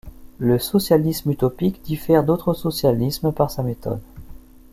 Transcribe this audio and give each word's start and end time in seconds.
Le 0.39 0.57
socialisme 0.57 1.29
utopique 1.29 1.83
diffère 1.83 2.23
d'autres 2.23 2.55
socialisme 2.55 3.31
par 3.31 3.51
sa 3.51 3.61
méthode. 3.61 4.01